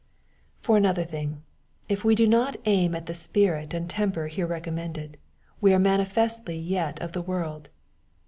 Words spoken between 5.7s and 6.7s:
are manifestly